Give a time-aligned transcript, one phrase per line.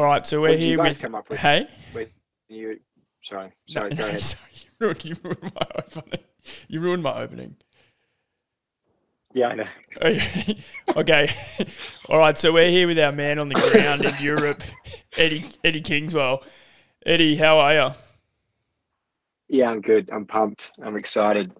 [0.00, 1.02] All right, so we're What did you here guys with.
[1.02, 1.38] come up with?
[1.40, 1.66] Hey.
[1.92, 2.10] With
[2.48, 2.80] you,
[3.20, 4.22] sorry, sorry, go ahead.
[4.22, 6.20] Sorry, you ruined, you ruined my opening.
[6.68, 7.56] You ruined my opening.
[9.34, 9.64] Yeah, I know.
[10.00, 10.58] Okay.
[10.96, 11.28] okay.
[12.08, 12.38] All right.
[12.38, 14.62] So we're here with our man on the ground in Europe,
[15.18, 16.44] Eddie Eddie Kingswell.
[17.04, 17.90] Eddie, how are you?
[19.48, 20.08] Yeah, I'm good.
[20.10, 20.70] I'm pumped.
[20.82, 21.52] I'm excited.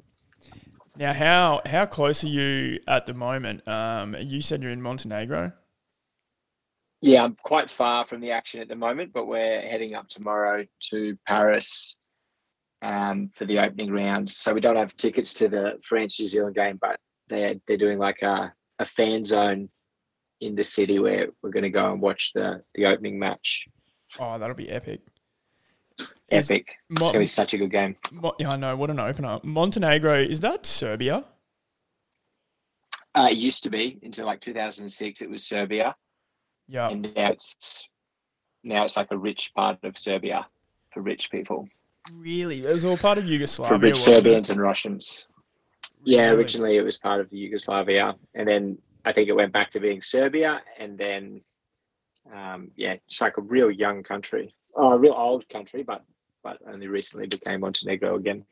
[0.97, 3.69] Now, how how close are you at the moment?
[3.69, 5.53] Um, you said you're in Montenegro.
[7.03, 10.67] Yeah, I'm quite far from the action at the moment, but we're heading up tomorrow
[10.91, 11.97] to Paris
[12.83, 14.31] um, for the opening round.
[14.31, 16.99] So we don't have tickets to the France New Zealand game, but
[17.29, 19.71] they're they're doing like a, a fan zone
[20.43, 23.67] in the city where we're going to go and watch the the opening match.
[24.19, 25.01] Oh, that'll be epic.
[26.31, 26.77] Is- Epic.
[26.91, 27.97] It's Mo- going to be such a good game.
[28.39, 28.77] Yeah, I know.
[28.77, 29.41] What an opener.
[29.43, 31.25] Montenegro is that Serbia?
[33.15, 35.23] Uh, it used to be until like 2006.
[35.23, 35.97] It was Serbia.
[36.71, 36.89] Yeah.
[36.91, 37.89] and now it's
[38.63, 40.47] now it's like a rich part of Serbia
[40.93, 41.69] for rich people,
[42.15, 43.77] Really, it was all part of Yugoslavia.
[43.79, 44.17] for rich wasn't it?
[44.23, 45.27] Serbians and Russians.
[46.05, 46.37] Yeah, Really?
[46.37, 49.81] originally it was part of the Yugoslavia, and then I think it went back to
[49.81, 51.43] being Serbia, and then
[52.35, 56.05] um, yeah, it's like a real young country, oh, a real old country, but
[56.43, 58.45] but only recently became Montenegro again.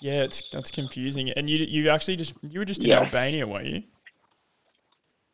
[0.00, 1.30] Yeah, it's that's confusing.
[1.30, 3.00] And you you actually just you were just in Yeah.
[3.00, 3.82] Albania, weren't you?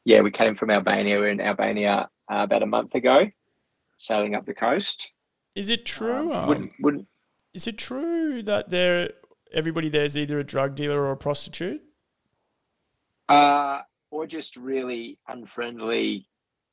[0.06, 1.16] Yeah, we came from Albania.
[1.16, 3.28] We were in Albania uh, about a month ago,
[3.96, 5.10] sailing up the coast.
[5.56, 6.32] Is it true?
[6.32, 7.08] Um, um, wouldn't wouldn't
[7.52, 9.10] is it true that there
[9.52, 11.82] everybody there's either a drug dealer or a prostitute?
[13.28, 13.80] Uh,
[14.12, 16.28] or just really unfriendly,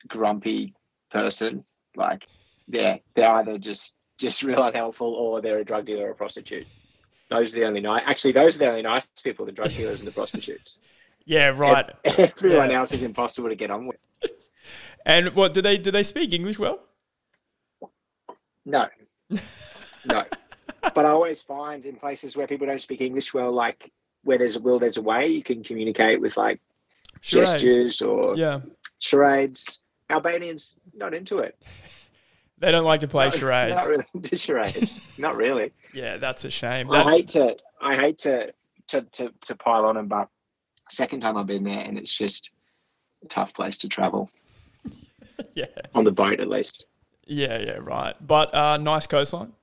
[0.07, 0.75] grumpy
[1.09, 1.65] person.
[1.95, 2.27] Like,
[2.67, 6.67] yeah, they're either just just real unhelpful or they're a drug dealer or a prostitute.
[7.31, 8.03] Those are the only nice.
[8.05, 10.77] Actually, those are the only nice people: the drug dealers and the prostitutes.
[11.25, 11.89] Yeah, right.
[12.05, 12.79] Everyone Yeah.
[12.79, 13.97] else is impossible to get on with.
[15.05, 15.91] And what do they do?
[15.91, 16.79] They speak English well?
[18.65, 18.87] No,
[20.05, 20.23] no.
[20.81, 23.91] But I always find in places where people don't speak English well, like
[24.23, 25.27] where there's a will, there's a way.
[25.27, 26.61] You can communicate with like
[27.21, 27.51] Charades.
[27.61, 28.61] gestures or Yeah,
[28.99, 29.83] charades.
[30.09, 31.61] Albanians not into it.
[32.59, 33.75] they don't like to play Not- charades.
[33.75, 35.01] Not really into charades.
[35.17, 35.73] not really.
[35.93, 36.89] Yeah, that's a shame.
[36.91, 38.53] I That- hate to I hate to
[38.87, 40.29] to, to to pile on them, but
[40.89, 42.51] second time I've been there and it's just
[43.23, 44.29] a tough place to travel.
[45.55, 46.87] yeah, On the boat at least.
[47.25, 48.15] yeah, yeah, right.
[48.25, 49.53] But uh, nice coastline.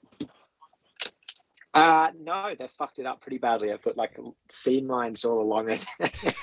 [1.72, 3.72] Uh no, they fucked it up pretty badly.
[3.72, 5.86] I put like sea mines all along it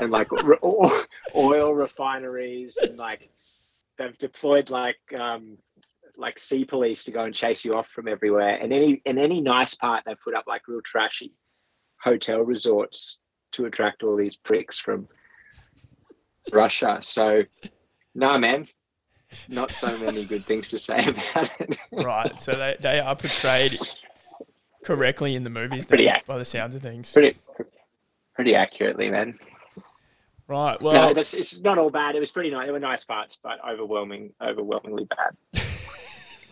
[0.00, 0.56] and like re-
[1.36, 3.28] oil refineries and like
[3.98, 5.58] they've deployed like um
[6.16, 8.54] like sea police to go and chase you off from everywhere.
[8.58, 11.34] And any and any nice part they put up like real trashy
[12.02, 13.20] hotel resorts
[13.52, 15.08] to attract all these pricks from
[16.52, 16.98] Russia.
[17.00, 17.44] So
[18.14, 18.66] no man.
[19.48, 21.76] Not so many good things to say about it.
[21.92, 22.40] Right.
[22.40, 23.78] So they, they are portrayed
[24.84, 27.12] correctly in the movies Pretty then, ac- by the sounds of things.
[27.12, 27.36] pretty
[28.34, 29.38] pretty accurately, man.
[30.46, 30.80] Right.
[30.80, 32.16] no, Well, that's, it's not all bad.
[32.16, 32.64] It was pretty nice.
[32.64, 35.36] There were nice parts, but overwhelming, overwhelmingly bad.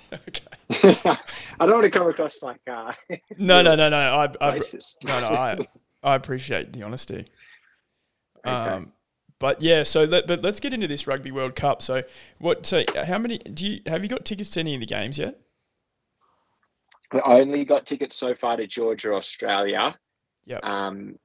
[0.12, 1.16] okay.
[1.58, 2.92] I don't want to come across like uh,
[3.38, 3.96] No, no, no, no.
[3.96, 4.60] I, I,
[5.04, 5.26] no, no.
[5.28, 5.58] I,
[6.06, 7.26] I appreciate the honesty.
[8.46, 8.50] Okay.
[8.50, 8.92] Um,
[9.38, 11.82] but yeah, so let, but let's get into this Rugby World Cup.
[11.82, 12.04] So,
[12.38, 12.64] what?
[12.64, 13.38] So, how many?
[13.38, 15.38] Do you have you got tickets to any of the games yet?
[17.12, 19.96] We only got tickets so far to Georgia, Australia.
[20.46, 20.64] Yep.
[20.64, 21.18] Um,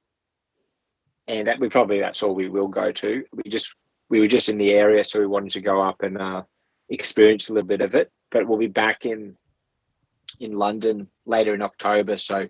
[1.28, 3.24] and that we probably that's all we will go to.
[3.32, 3.74] We just
[4.10, 6.42] we were just in the area, so we wanted to go up and uh,
[6.90, 8.10] experience a little bit of it.
[8.30, 9.36] But we'll be back in
[10.40, 12.16] in London later in October.
[12.16, 12.48] So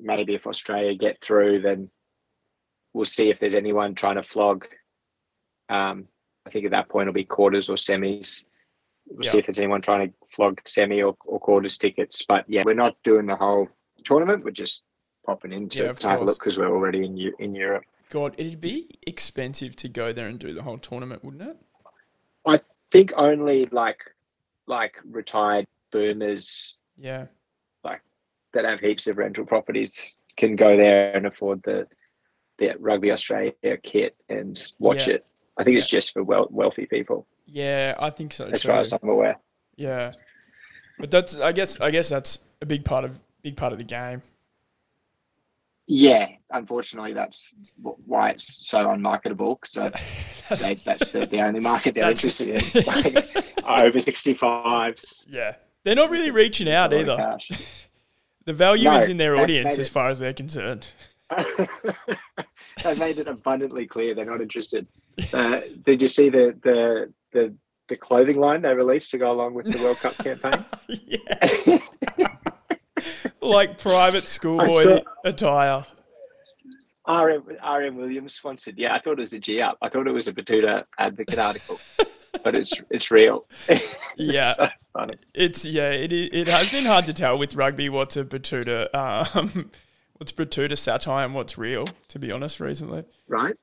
[0.00, 1.90] maybe if Australia get through, then
[2.92, 4.66] we'll see if there's anyone trying to flog.
[5.68, 6.08] Um,
[6.46, 8.44] I think at that point it'll be quarters or semis.
[9.06, 12.24] We'll see if there's anyone trying to flog semi or, or quarters tickets.
[12.26, 13.68] But yeah, we're not doing the whole
[14.04, 14.44] tournament.
[14.44, 14.84] We're just
[15.26, 17.84] popping into Yeah, to have a look because we're already in in Europe.
[18.10, 21.56] God, it'd be expensive to go there and do the whole tournament, wouldn't it?
[22.46, 22.60] I
[22.90, 24.02] think only like
[24.66, 27.26] like retired boomers Yeah.
[28.52, 31.86] That have heaps of rental properties can go there and afford the
[32.58, 33.52] the Rugby Australia
[33.82, 35.14] kit and watch Yeah.
[35.14, 35.26] it.
[35.56, 38.68] I think it's just for wealthy people, Yeah, I think so as too.
[38.68, 39.36] far as I'm aware.
[39.76, 40.12] Yeah,
[40.98, 43.84] but that's I guess I guess that's a big part of big part of the
[43.84, 44.22] game.
[45.86, 49.58] Yeah, unfortunately, that's why it's so unmarketable.
[49.64, 49.80] So
[50.50, 52.84] That's- they, that's the, the only market they're interested in.
[53.62, 55.26] Like, over 65s.
[55.28, 55.54] yeah,
[55.84, 57.64] they're not really reaching out a lot of either.
[58.46, 60.88] The value No, is in their audience as far as they're concerned.
[62.82, 64.86] they made it abundantly clear they're not interested.
[65.32, 67.54] Uh, did you see the, the the
[67.88, 70.64] the clothing line they released to go along with the World Cup campaign?
[70.88, 71.78] yeah,
[73.40, 75.86] like private schoolboy saw- attire.
[77.08, 78.78] RM, RM Williams sponsored.
[78.78, 79.78] Yeah, I thought it was a G up.
[79.82, 81.80] I thought it was a Betoota Advocate article,
[82.44, 83.46] but it's it's real.
[83.68, 84.54] It's Yeah.
[84.54, 85.14] so funny.
[85.34, 89.70] It's yeah, it it has been hard to tell with rugby what's a Betoota, um,
[90.14, 91.86] what's Betoota satire and what's real.
[92.08, 93.54] To be honest, recently, right?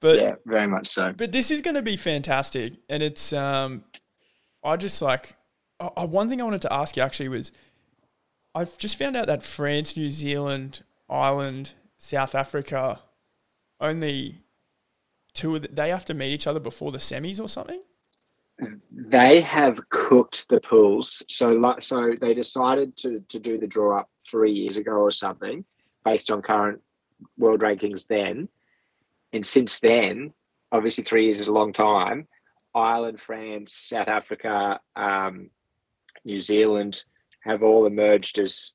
[0.00, 1.12] but yeah, very much so.
[1.16, 3.84] but this is going to be fantastic, and it's um,
[4.62, 5.34] I just like
[5.80, 7.52] uh, one thing I wanted to ask you actually was,
[8.54, 13.00] I've just found out that France, New Zealand, Ireland, South Africa,
[13.80, 14.40] only
[15.34, 17.82] two of the, they have to meet each other before the semis or something.
[18.90, 21.22] They have cooked the pools.
[21.28, 25.10] So like, so they decided to to do the draw up three years ago or
[25.10, 25.64] something,
[26.04, 26.80] based on current
[27.36, 28.48] world rankings then.
[29.32, 30.32] And since then,
[30.70, 32.28] obviously three years is a long time.
[32.74, 35.50] Ireland, France, South Africa, um,
[36.24, 37.04] New Zealand
[37.40, 38.72] have all emerged as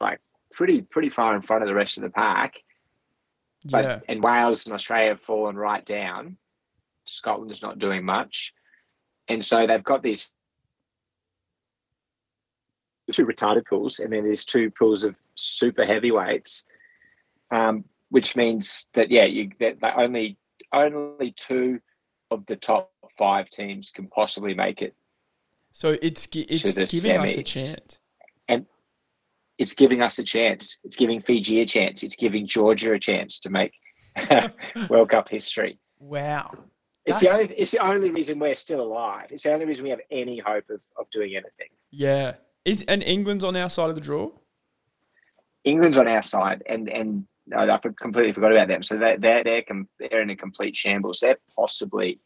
[0.00, 0.20] like
[0.52, 2.56] pretty pretty far in front of the rest of the pack.
[3.64, 6.36] But yeah, and Wales and Australia have fallen right down.
[7.06, 8.52] Scotland is not doing much,
[9.28, 10.30] and so they've got these
[13.12, 16.64] two retarded pools, and then there's two pools of super heavyweights,
[17.50, 20.36] um, which means that yeah, you that, that only
[20.72, 21.80] only two
[22.30, 24.94] of the top five teams can possibly make it.
[26.32, 27.98] so it's it's giving us a chance.
[29.58, 30.78] It's giving us a chance.
[30.84, 32.02] It's giving Fiji a chance.
[32.02, 33.72] It's giving Georgia a chance to make
[34.88, 35.78] World Cup history.
[35.98, 36.56] Wow.
[37.06, 39.26] It's the, only, it's the only reason we're still alive.
[39.30, 41.68] It's the only reason we have any hope of, of doing anything.
[41.90, 42.34] Yeah.
[42.64, 44.30] Is and England's on our side of the draw?
[45.64, 48.82] England's on our side, and and no, I completely forgot about them.
[48.82, 51.20] So they they're they're, com- they're in a complete shambles.
[51.20, 52.20] They're possibly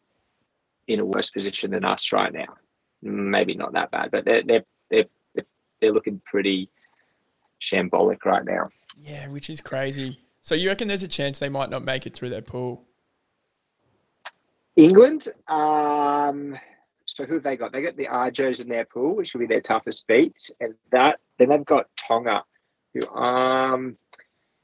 [0.86, 2.56] in a worse position than us right now.
[3.02, 5.04] Maybe not that bad, but they're they're they're,
[5.80, 6.70] they're looking pretty
[7.60, 8.69] shambolic right now.
[8.96, 10.19] Yeah, which is crazy.
[10.43, 12.84] So you reckon there's a chance they might not make it through their pool?
[14.76, 16.56] England, um,
[17.05, 17.72] so who have they got?
[17.72, 21.19] They got the Argos in their pool, which will be their toughest beats, and that
[21.38, 22.44] then they've got Tonga,
[22.94, 23.96] who um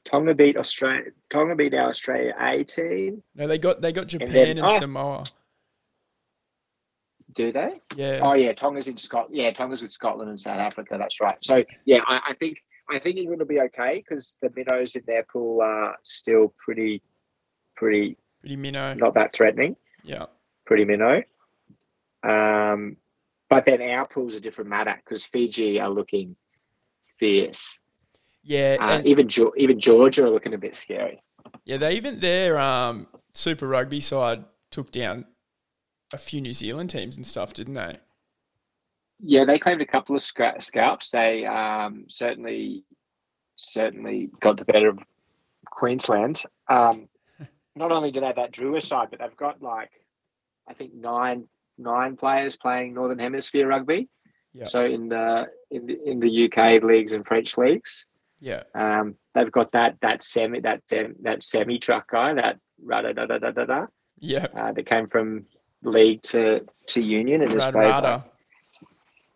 [0.05, 1.11] Tonga beat Australia.
[1.29, 3.23] Tonga beat our Australia A team.
[3.35, 4.79] No, they got they got Japan then- and oh.
[4.79, 5.23] Samoa.
[7.33, 7.81] Do they?
[7.97, 8.21] Yeah.
[8.23, 9.35] Oh yeah, Tonga's in Scotland.
[9.35, 10.95] Yeah, Tonga's with Scotland and South Africa.
[10.97, 11.35] That's right.
[11.43, 15.03] So yeah, I, I think I think England will be okay because the minnows in
[15.07, 17.01] their pool are still pretty,
[17.75, 18.93] pretty Pretty minnow.
[18.93, 19.75] not that threatening.
[20.03, 20.25] Yeah.
[20.65, 21.23] pretty minnow.
[22.23, 22.97] Um,
[23.49, 26.35] but then our pool's a different matter because Fiji are looking
[27.19, 27.79] fierce.
[28.43, 28.77] Yeah.
[28.79, 31.21] Uh, and, even even Georgia are looking a bit scary.
[31.65, 35.25] yeah, they even their um Super Rugby side took down
[36.13, 37.99] a few New Zealand teams and stuff, didn't they?
[39.19, 41.11] Yeah, they claimed a couple of scra- scalps.
[41.11, 42.83] They um, certainly
[43.55, 44.99] certainly got the better of
[45.65, 46.43] Queensland.
[46.69, 47.07] Um,
[47.75, 49.91] not only do they have that Drua side, but they've got like
[50.69, 54.09] I think nine nine players playing Northern Hemisphere rugby.
[54.53, 54.65] Yeah.
[54.65, 58.07] So in the in the, in the UK leagues and French leagues.
[58.41, 58.63] Yeah.
[58.75, 63.25] Um, they've got that that semi that sem, that semi truck guy that rada da
[63.25, 63.85] da da da da
[64.19, 64.47] Yeah.
[64.55, 65.45] uh, that came from
[65.83, 68.07] league to to union and just played Rada.
[68.07, 68.23] like,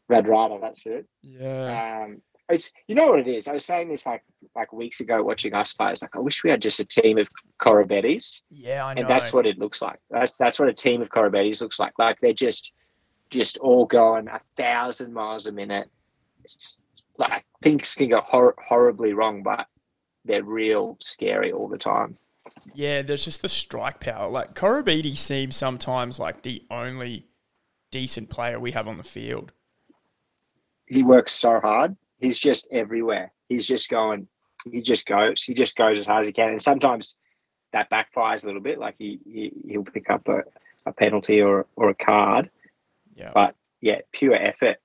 [0.09, 0.59] Radradra.
[0.61, 1.05] That's it.
[1.21, 2.03] Yeah.
[2.05, 3.47] Um, it's you know what it is.
[3.47, 4.23] I was saying this like
[4.55, 5.91] like weeks ago watching us play.
[5.91, 9.01] It's like I wish we had just a team of Koroibetes, Yeah, I know.
[9.01, 9.99] and that's what it looks like.
[10.09, 11.93] That's that's what a team of Koroibetes looks like.
[11.99, 12.73] Like they're just
[13.29, 15.89] just all going a thousand miles a minute.
[16.43, 16.79] It's
[17.17, 19.67] like things can go hor- horribly wrong, but
[20.25, 22.17] they're real scary all the time.
[22.73, 24.27] Yeah, there's just the strike power.
[24.27, 27.27] Like Koroibete seems sometimes like the only
[27.91, 29.51] decent player we have on the field.
[30.89, 31.95] He works so hard.
[32.19, 33.31] He's just everywhere.
[33.47, 34.27] He's just going.
[34.69, 35.43] He just goes.
[35.43, 36.49] He just goes as hard as he can.
[36.49, 37.17] And sometimes
[37.71, 38.79] that backfires a little bit.
[38.79, 40.41] Like he, he he'll pick up a,
[40.85, 42.49] a penalty or or a card.
[43.15, 43.31] Yeah.
[43.33, 44.77] But yeah, pure effort.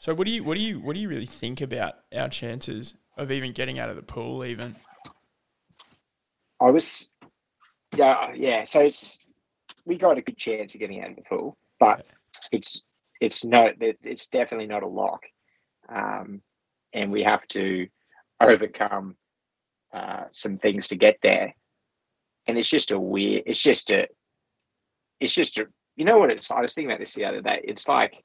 [0.00, 2.94] So what do you what do you what do you really think about our chances
[3.16, 4.74] of even getting out of the pool even?
[6.60, 7.10] I was.
[7.94, 8.64] Yeah, yeah.
[8.64, 9.18] So it's
[9.84, 12.06] we got a good chance of getting out of the pool, but
[12.52, 12.84] it's
[13.20, 15.24] it's no, it's definitely not a lock.
[15.88, 16.42] Um,
[16.92, 17.86] and we have to
[18.40, 19.16] overcome
[19.92, 21.54] uh, some things to get there.
[22.46, 23.44] And it's just a weird.
[23.46, 24.08] It's just a.
[25.20, 25.66] It's just a.
[25.96, 26.50] You know what it's?
[26.50, 27.60] I was thinking about this the other day.
[27.64, 28.24] It's like.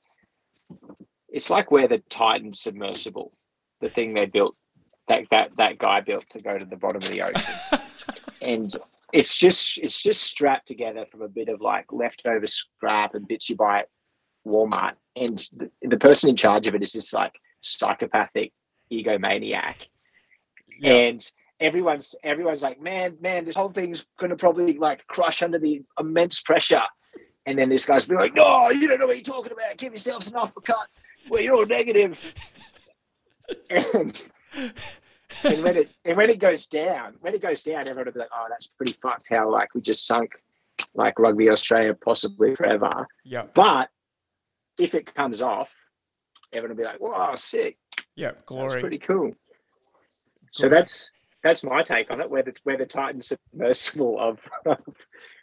[1.28, 3.34] It's like where the Titan submersible,
[3.82, 4.56] the thing they built,
[5.10, 7.80] that that that guy built to go to the bottom of the ocean,
[8.42, 8.74] and
[9.12, 13.50] it's just it's just strapped together from a bit of like leftover scrap and bits
[13.50, 13.84] you buy
[14.46, 18.54] Walmart, and the, the person in charge of it is this like psychopathic
[18.92, 19.88] egomaniac,
[20.80, 20.94] Yeah.
[20.94, 25.84] and everyone's everyone's like, man, man, this whole thing's gonna probably like crush under the
[26.00, 26.84] immense pressure.
[27.48, 29.78] And then this guy's be like, no, you don't know what you're talking about.
[29.78, 30.88] Give yourself an uppercut.
[31.30, 32.34] Well, you're all negative.
[33.70, 34.22] and
[35.44, 38.20] and when it and when it goes down, when it goes down, everyone will be
[38.20, 40.32] like, "Oh, that's pretty fucked." How like we just sunk
[40.94, 43.08] like rugby Australia possibly forever.
[43.24, 43.44] Yeah.
[43.54, 43.90] But
[44.78, 45.74] if it comes off,
[46.54, 47.78] everyone will be like, "Wow, sick!
[48.16, 48.32] Yeah.
[48.46, 48.68] glory.
[48.68, 49.32] That's pretty cool."
[50.52, 51.12] So that's
[51.44, 52.30] that's my take on it.
[52.30, 54.80] Where the where the Titans submersible of, of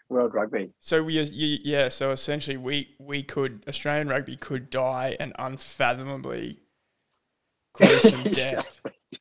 [0.09, 0.71] world rugby.
[0.79, 1.89] So we, you, yeah.
[1.89, 6.61] So essentially, we we could Australian rugby could die an unfathomably
[7.75, 8.81] gruesome death.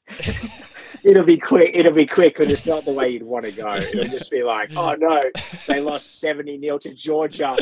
[1.03, 1.75] It'll be quick.
[1.75, 3.73] It'll be quick, but it's not the way you'd want to go.
[3.75, 5.23] It'll just be like, "Oh no,
[5.67, 7.57] they lost seventy 0 to Georgia.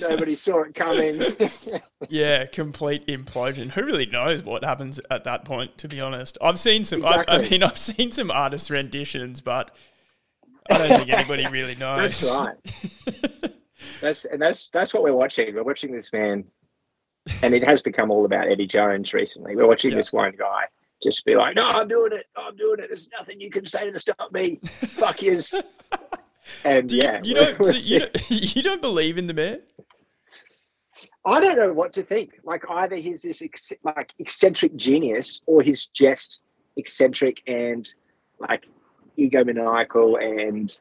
[0.00, 1.22] Nobody saw it coming."
[2.08, 3.70] Yeah, complete implosion.
[3.70, 5.78] Who really knows what happens at that point?
[5.78, 7.04] To be honest, I've seen some.
[7.04, 9.70] I, I mean, I've seen some artist renditions, but
[10.68, 12.20] I don't think anybody really knows.
[12.20, 13.52] That's right.
[14.00, 15.54] That's and that's that's what we're watching.
[15.54, 16.44] We're watching this man,
[17.42, 19.54] and it has become all about Eddie Jones recently.
[19.56, 19.98] We're watching Yeah.
[19.98, 20.64] this one guy
[21.02, 22.26] just be like, "No, I'm doing it.
[22.36, 22.88] I'm doing it.
[22.88, 24.60] There's nothing you can say to stop me.
[24.62, 25.54] Fuck yous."
[26.64, 27.64] And you, yeah, you don't.
[27.64, 29.60] So you, don't you don't believe in the man?
[31.24, 32.32] I don't know what to think.
[32.42, 36.40] Like either he's this ex- like eccentric genius, or he's just
[36.76, 37.88] eccentric and
[38.40, 38.66] like
[39.18, 40.76] egomaniacal and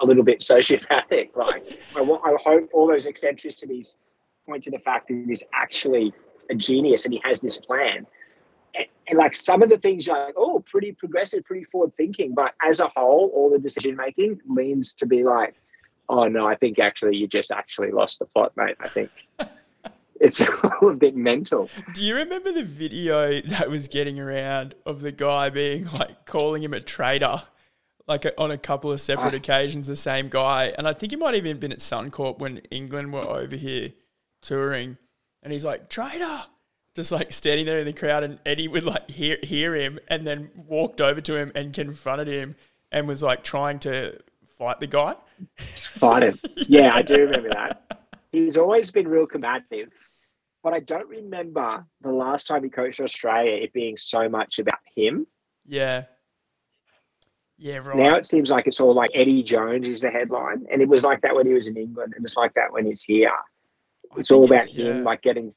[0.00, 1.30] a little bit sociopathic.
[1.36, 3.98] Like I, I hope all those eccentricities
[4.46, 6.12] point to the fact that he's actually
[6.50, 8.06] a genius and he has this plan.
[8.74, 12.34] And, and like some of the things you're like, oh, pretty progressive, pretty forward thinking,
[12.34, 15.54] but as a whole, all the decision making leans to be like,
[16.08, 18.76] oh no, I think actually you just actually lost the plot, mate.
[18.80, 19.10] I think
[20.20, 20.40] it's
[20.80, 21.68] all a bit mental.
[21.94, 26.62] Do you remember the video that was getting around of the guy being like calling
[26.62, 27.42] him a traitor,
[28.06, 29.36] like on a couple of separate Ah.
[29.36, 30.72] occasions, the same guy?
[30.78, 33.90] And I think he might have even been at Suncorp when England were over here
[34.42, 34.96] touring,
[35.42, 36.42] and he's like traitor,
[36.94, 40.26] just like standing there in the crowd, and Eddie would like hear hear him, and
[40.26, 42.54] then walked over to him and confronted him,
[42.90, 44.18] and was like trying to
[44.58, 45.14] fight the guy.
[45.76, 46.38] Fight him.
[46.68, 48.06] Yeah, I do remember that.
[48.30, 49.88] He's always been real combative,
[50.62, 54.78] but I don't remember the last time he coached Australia it being so much about
[54.94, 55.26] him.
[55.66, 56.04] Yeah.
[57.58, 57.96] Yeah, right.
[57.96, 61.04] Now it seems like it's all like Eddie Jones is the headline, and it was
[61.04, 63.30] like that when he was in England, and it's like that when he's here.
[63.30, 65.02] I It's all about it's- him, yeah.
[65.02, 65.54] like getting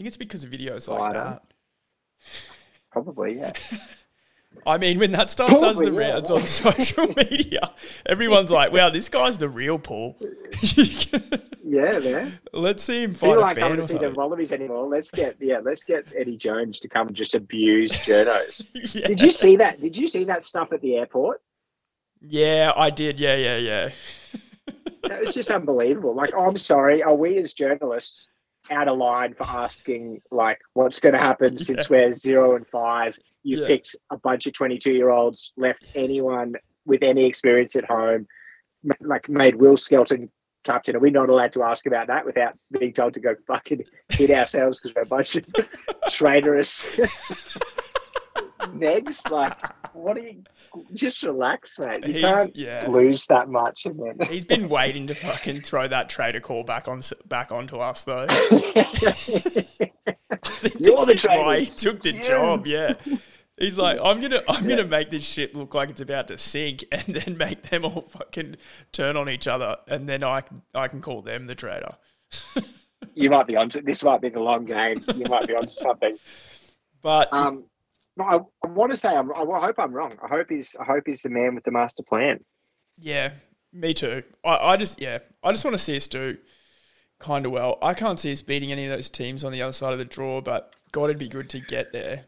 [0.00, 1.42] think it's because of videos like that.
[2.90, 3.52] probably yeah.
[4.66, 6.12] I mean, when that stuff does the yeah.
[6.12, 7.70] rounds on social media,
[8.06, 10.16] everyone's like, "Wow, this guy's the real Paul."
[11.62, 12.40] Yeah, man.
[12.52, 14.10] Let's see him fight People a aren't coming to see the.
[14.10, 14.88] Wallabies anymore.
[14.88, 18.66] Let's get yeah, let's get Eddie Jones to come and just abuse journos.
[18.92, 19.06] yeah.
[19.06, 19.80] Did you see that?
[19.80, 21.42] Did you see that stuff at the airport?
[22.20, 23.20] yeah, I did.
[23.20, 23.90] Yeah, yeah, yeah.
[25.04, 26.12] That was just unbelievable.
[26.12, 28.28] Like, oh, I'm sorry, are we as journalists
[28.70, 33.18] out of line for asking like what's going to happen since we're zero and five?
[33.42, 33.66] You Yeah.
[33.66, 36.54] picked a bunch of 22 year olds, left anyone
[36.86, 38.26] with any experience at home,
[39.00, 40.30] like made Will Skelton
[40.64, 40.94] captain.
[40.94, 44.30] Are we not allowed to ask about that without being told to go fucking hit
[44.30, 45.44] ourselves because we're a bunch of
[46.10, 46.84] traitorous
[48.72, 49.30] negs?
[49.30, 49.56] Like,
[49.94, 50.42] what are you?
[50.94, 52.06] Just relax, mate.
[52.06, 52.84] You He's- can't yeah.
[52.88, 54.26] lose that much, and then.
[54.28, 58.26] He's been waiting to fucking throw that trader call back on back onto us though.
[58.30, 58.34] I
[60.42, 62.66] think You're this the is why he took the job.
[62.66, 62.94] Yeah.
[63.58, 66.84] He's like, I'm gonna, I'm gonna make this ship look like it's about to sink,
[66.92, 68.56] and then make them all fucking
[68.92, 71.94] turn on each other, and then I, can- I can call them the traitor.
[73.14, 74.02] you might be onto this.
[74.02, 75.04] Might be the long game.
[75.14, 76.16] You might be onto something.
[77.02, 77.64] But Um,
[78.22, 80.12] I, I want to say I'm, I hope I'm wrong.
[80.22, 82.40] I hope he's I hope he's the man with the master plan.
[82.98, 83.32] Yeah,
[83.72, 84.22] me too.
[84.44, 86.36] I, I just yeah, I just want to see us do
[87.18, 87.78] kind of well.
[87.82, 90.04] I can't see us beating any of those teams on the other side of the
[90.04, 92.24] draw, but God, it'd be good to get there,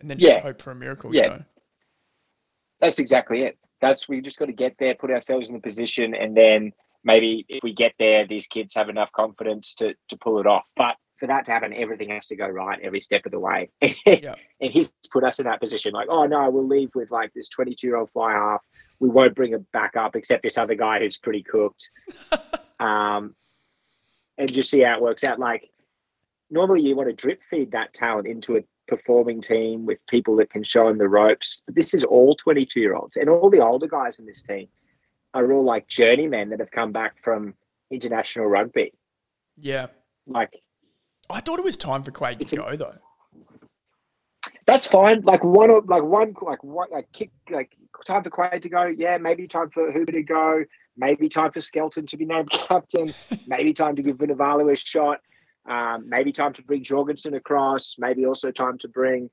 [0.00, 0.40] and then just Yeah.
[0.40, 1.14] hope for a miracle.
[1.14, 1.22] Yeah.
[1.22, 1.44] You know?
[2.80, 3.58] That's exactly it.
[3.80, 7.44] That's we just got to get there, put ourselves in the position, and then maybe
[7.48, 10.64] if we get there, these kids have enough confidence to to pull it off.
[10.76, 13.70] But for that to happen, everything has to go right every step of the way.
[14.06, 14.34] Yeah.
[14.60, 17.48] and he's put us in that position like, oh no, we'll leave with like this
[17.48, 18.62] 22 year old fly half.
[19.00, 21.90] We won't bring him back up except this other guy who's pretty cooked.
[22.80, 23.34] um,
[24.36, 25.38] and just see how it works out.
[25.38, 25.70] Like,
[26.50, 30.50] normally you want to drip feed that talent into a performing team with people that
[30.50, 31.62] can show him the ropes.
[31.66, 34.68] But this is all 22 year olds, and all the older guys in this team
[35.32, 37.54] are all like journeymen that have come back from
[37.90, 38.92] international rugby.
[39.56, 39.88] Yeah.
[40.26, 40.62] Like,
[41.34, 42.94] I thought it was time for Quade It's to go though.
[44.66, 45.22] that's fine.
[45.22, 47.76] Like one, like one, like one, like kick, like
[48.06, 48.84] time for Quade to go.
[48.84, 50.64] Yeah, maybe time for Hooper to go.
[50.96, 53.12] Maybe time for Skelton to be named captain.
[53.48, 55.18] maybe time to give Vunivalu a shot.
[55.68, 57.96] Um, maybe time to bring Jorgensen across.
[57.98, 59.28] Maybe also time to bring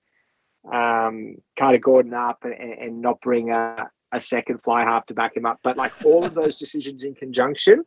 [0.74, 5.38] um, Carter Gordon up and, and not bring a, a second fly half to back
[5.38, 5.60] him up.
[5.64, 7.84] But like all of those decisions in conjunction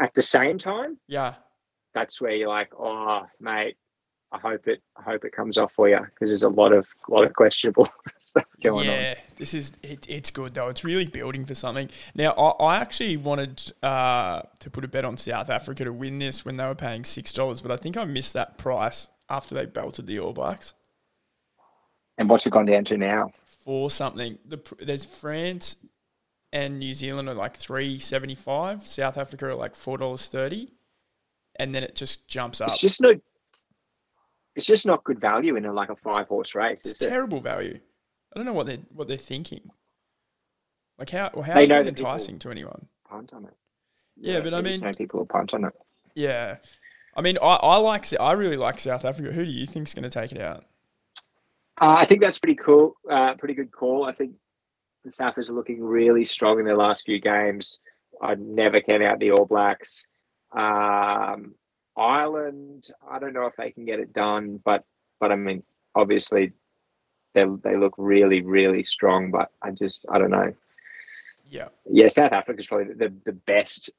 [0.00, 1.34] at the same time, Yeah.
[1.94, 3.76] That's where you're like, oh, mate,
[4.32, 6.86] I hope it, I hope it comes off for you because there's a lot of,
[7.08, 7.88] lot of questionable
[8.20, 8.94] stuff going on.
[8.94, 10.68] yeah, this is it, it's good though.
[10.68, 11.88] It's really building for something.
[12.14, 16.20] Now, I, I actually wanted uh, to put a bet on South Africa to win
[16.20, 19.54] this when they were paying six dollars, but I think I missed that price after
[19.54, 20.74] they belted the All Blacks
[22.18, 23.32] And what's it gone down to now?
[23.64, 24.38] for something.
[24.44, 25.76] The there's France
[26.52, 28.86] and New Zealand are like three seventy five.
[28.86, 30.72] South Africa are like four dollars thirty,
[31.60, 32.68] and then it just jumps up.
[32.68, 33.14] It's just no.
[34.56, 37.08] It's just not good value in a like a five horse race, It's is it?
[37.08, 37.78] terrible value.
[38.34, 39.70] I don't know what they what they're thinking.
[40.98, 42.86] Like how how They is that enticing to anyone?
[43.08, 43.54] Punt on it.
[44.16, 45.72] Yeah, but I mean- know people will punt on it.
[46.14, 46.56] Yeah,
[47.16, 49.32] I mean, I, I like I really like South Africa.
[49.32, 50.64] Who do you think's going to take it out?
[51.80, 52.94] Uh, I think that's pretty cool.
[53.10, 54.04] Uh, pretty good call.
[54.04, 54.32] I think
[55.04, 57.80] the Saffers are looking really strong in their last few games.
[58.20, 60.06] I'd never count out the All Blacks.
[60.52, 61.54] Um,
[61.96, 64.84] Ireland, I don't know if they can get it done, but
[65.18, 65.62] but I mean,
[65.94, 66.52] obviously,
[67.34, 69.30] they they look really really strong.
[69.30, 70.54] But I just I don't know.
[71.46, 73.90] Yeah, Yeah, South Africa's probably the, the best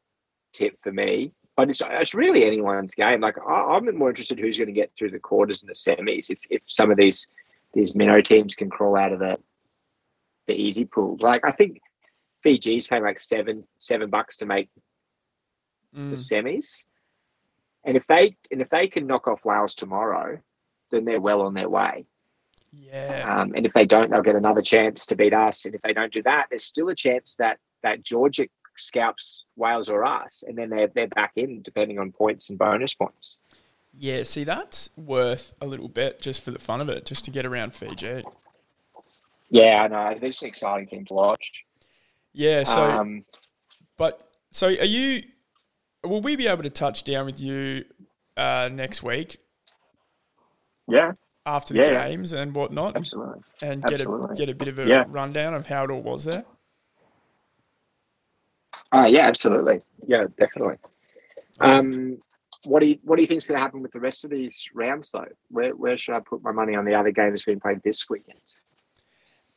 [0.53, 1.33] tip for me.
[1.57, 3.19] But it's, it's really anyone's game.
[3.19, 6.29] Like I, I'm more interested who's going to get through the quarters and the semis.
[6.29, 7.27] If, if some of these
[7.73, 9.37] these minnow teams can crawl out of the
[10.47, 11.17] the easy pool.
[11.21, 11.81] Like I think
[12.43, 14.69] Fiji's paying like seven seven bucks to make
[16.09, 16.85] the Mm, semis,
[17.83, 20.39] and if they and if they can knock off Wales tomorrow,
[20.91, 22.05] then they're well on their way.
[22.71, 25.65] yeah, Um, and if they don't, they'll get another chance to beat us.
[25.65, 29.89] And if they don't do that, there's still a chance that that Georgia scalps Wales
[29.89, 33.39] or us, and then they're they're back in depending on points and bonus points.
[33.97, 34.23] yeah.
[34.23, 37.45] See, that's worth a little bit just for the fun of it, just to get
[37.45, 38.25] around Fiji.
[39.49, 40.19] Yeah, I know.
[40.19, 41.65] This is an exciting team to watch.
[42.33, 42.63] Yeah.
[42.63, 43.23] So, um,
[43.97, 45.23] but so are you?
[46.03, 47.85] Will we be able to touch down with you
[48.35, 49.37] uh, next week
[50.87, 51.11] yeah,
[51.45, 52.09] after the Yeah, yeah.
[52.09, 53.41] games and whatnot, absolutely.
[53.61, 55.03] and get a get a bit of a Yeah.
[55.07, 56.43] rundown of how it all was there?
[58.91, 59.81] Uh, yeah, absolutely.
[60.07, 60.75] Yeah, definitely.
[61.59, 62.17] Um,
[62.63, 64.31] what do you what do you think is going to happen with the rest of
[64.31, 65.25] these rounds though?
[65.49, 68.39] Where where should I put my money on the other games being played this weekend?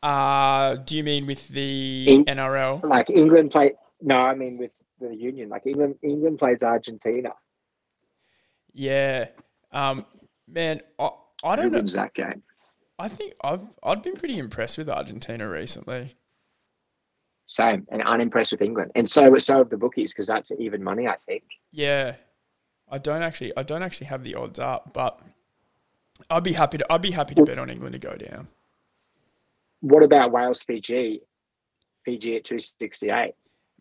[0.03, 2.85] Uh, do you mean with the In- NRL?
[2.85, 3.73] Like England play?
[4.03, 4.73] No, I mean with
[5.09, 5.49] the Union.
[5.49, 7.31] Like England England plays Argentina.
[8.73, 9.29] Yeah.
[9.73, 10.05] Um,
[10.49, 11.11] man, I,
[11.43, 11.79] I don't know.
[11.79, 12.43] wins that game?
[12.99, 16.15] I think I've I've been pretty impressed with Argentina recently.
[17.47, 21.07] Same, and unimpressed with England, and so so have the bookies because that's even money.
[21.07, 21.43] I think.
[21.73, 22.17] Yeah,
[22.91, 25.21] I don't actually I don't actually have the odds up, but
[26.31, 28.49] I'd be happy to I'd be happy to bet on England to go down.
[29.81, 31.21] What about Wales Fiji?
[32.05, 33.35] Fiji at two sixty eight,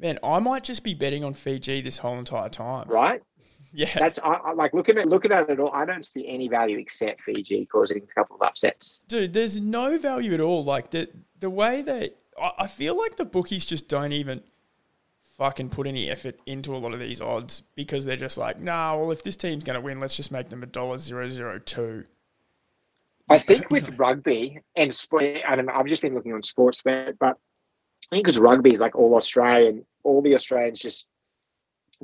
[0.03, 2.89] Man, I might just be betting on Fiji this whole entire time.
[2.89, 3.23] right?
[3.75, 5.71] Yeah, That's I, I like looking at looking at it all.
[5.73, 8.99] I don't see any value except Fiji causing a couple of upsets.
[9.07, 10.63] dude, there's no value at all.
[10.63, 14.43] Like the the way that I, I feel like the bookies just don't even
[15.37, 18.95] fucking put any effort into a lot of these odds because they're just like, nah,
[18.95, 22.03] well, if this team's gonna win, let's just make them a dollar zero zero two.
[23.27, 27.17] I think with rugby and sport, I don't know, I've just been looking on Sportsbet,
[27.19, 27.37] but
[28.05, 31.07] I think because rugby is like all Australian, all the Australians just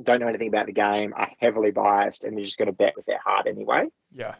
[0.02, 2.94] don't know anything about the game, are heavily biased, and they're just going to bet
[2.96, 3.86] with their heart anyway.
[4.12, 4.36] Yeah,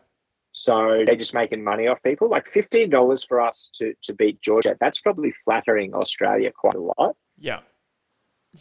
[0.52, 2.28] So they're just making money off people.
[2.30, 6.80] Like fifteen dollars for us to to beat Georgia, that's probably flattering Australia quite a
[6.80, 7.16] lot.
[7.38, 7.60] yeah.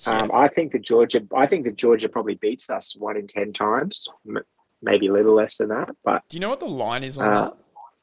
[0.05, 3.53] Um, I think that Georgia, I think that Georgia probably beats us one in ten
[3.53, 4.43] times, m-
[4.83, 7.25] maybe a little less than that, but Do you know what the line is on
[7.25, 7.49] Uh,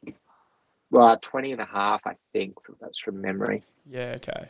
[0.05, 0.15] that?
[0.91, 2.55] well, 20 and a half, I think.
[2.81, 3.63] That's from memory.
[3.89, 4.49] Yeah, okay.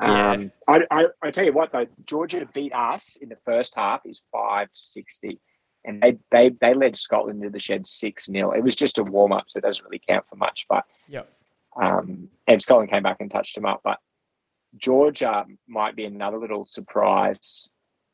[0.00, 0.30] Yeah.
[0.30, 4.02] Um, I, I, I tell you what though, Georgia beat us in the first half
[4.04, 5.40] is five sixty,
[5.84, 9.02] and they they they led Scotland to the shed six 0 It was just a
[9.04, 10.66] warm up, so it doesn't really count for much.
[10.68, 11.28] But Yep.
[11.80, 13.80] um, and Scotland came back and touched them up.
[13.82, 13.98] But
[14.76, 17.70] Georgia might be another little surprise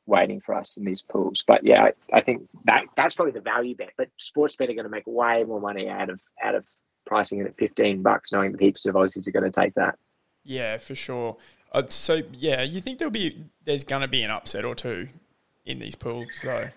[0.06, 1.42] waiting for us in these pools.
[1.46, 3.92] But yeah, I, I think that that's probably the value bet.
[3.96, 6.66] But Sportsbet are going to make way more money out of out of
[7.06, 9.96] pricing it at fifteen bucks, knowing that heaps of Aussies are going to take that.
[10.44, 11.36] Yeah, for sure.
[11.74, 15.08] Uh, so yeah, you think there'll be there's gonna be an upset or two
[15.66, 16.28] in these pools?
[16.40, 16.68] So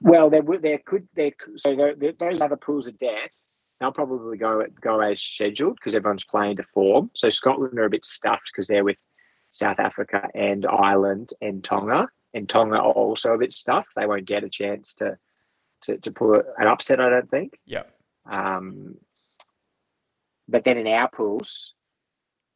[0.00, 3.30] Well, there would there could there so there, there, those other pools of death.
[3.78, 7.10] They'll probably go go as scheduled because everyone's playing to form.
[7.14, 8.98] So Scotland are a bit stuffed because they're with
[9.50, 13.90] South Africa and Ireland and Tonga, and Tonga are also a bit stuffed.
[13.94, 15.16] They won't get a chance to
[15.82, 16.98] to, to pull an upset.
[16.98, 17.52] I don't think.
[17.66, 17.84] yeah,
[18.28, 18.96] Um,
[20.48, 21.74] but then in our pools,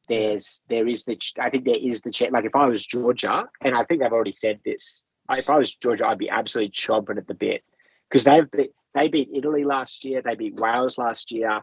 [0.08, 2.32] there's there is the I think there is the chance.
[2.32, 5.06] Like if I was Georgia, and I think they've already said this.
[5.30, 7.62] If I was Georgia, I'd be absolutely chomping at the bit
[8.08, 10.22] because they've be, they beat Italy last year.
[10.22, 11.62] They beat Wales last year.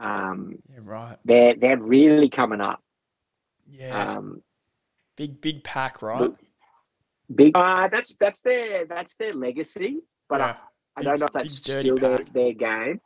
[0.00, 1.16] Um, yeah, right.
[1.24, 2.82] they're they're really coming up.
[3.68, 4.42] Yeah, Um,
[5.16, 6.20] big big pack, right?
[6.22, 6.40] look,
[7.32, 7.56] big.
[7.56, 9.98] Uh, that's that's their that's their legacy.
[10.28, 10.56] But yeah, I, I
[11.00, 13.00] Big- don't know if that's still their, their game.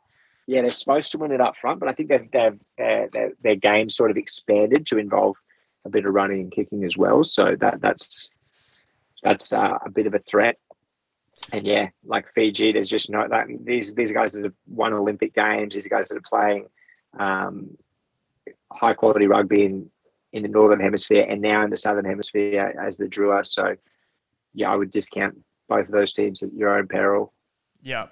[0.47, 3.31] Yeah, they're supposed to win it up front, but I think they've, they've uh, their,
[3.43, 5.35] their game sort of expanded to involve
[5.85, 7.23] a bit of running and kicking as well.
[7.23, 8.29] So that that's
[9.23, 10.57] that's uh, a bit of a threat.
[11.51, 15.33] And yeah, like Fiji, there's just no like these these guys that have won Olympic
[15.35, 16.67] games, these guys that are playing
[17.19, 17.77] um,
[18.71, 19.89] high quality rugby in
[20.33, 23.45] in the northern hemisphere and now in the southern hemisphere as the Drua.
[23.45, 23.75] So
[24.53, 25.37] yeah, I would discount
[25.69, 27.33] both of those teams at your own peril.
[27.81, 28.07] Yeah,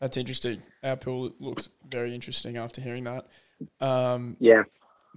[0.00, 0.62] that's interesting.
[0.82, 3.26] Our pool looks very interesting after hearing that.
[3.80, 4.64] Um, Yeah.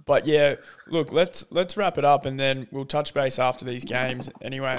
[0.06, 3.84] but yeah, look, let's let's wrap it up and then we'll touch base after these
[3.84, 4.30] games.
[4.40, 4.78] Anyway,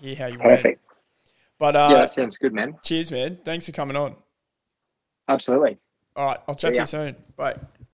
[0.00, 0.62] hear how you went.
[0.62, 0.84] Perfect.
[1.58, 2.74] But uh, yeah, that sounds good, man.
[2.82, 3.38] cheers, man.
[3.44, 4.16] Thanks for coming on.
[5.28, 5.78] Absolutely.
[6.16, 7.16] All right, I'll See chat to you soon.
[7.36, 7.56] Bye.